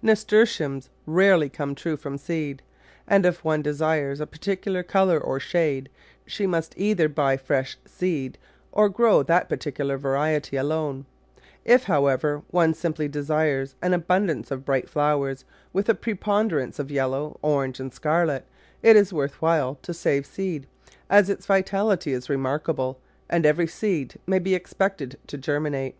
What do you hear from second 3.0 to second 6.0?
and if one desires a particular colour or shade,